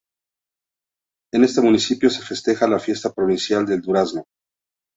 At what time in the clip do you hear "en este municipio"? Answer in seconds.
1.31-2.09